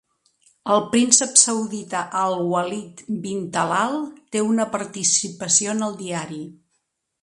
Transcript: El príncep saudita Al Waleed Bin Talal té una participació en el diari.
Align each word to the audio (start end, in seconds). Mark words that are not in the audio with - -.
El 0.75 0.79
príncep 0.95 1.37
saudita 1.41 2.01
Al 2.23 2.39
Waleed 2.55 3.05
Bin 3.27 3.45
Talal 3.59 4.01
té 4.37 4.45
una 4.49 4.69
participació 4.77 5.79
en 5.81 5.91
el 5.91 5.99
diari. 6.05 6.47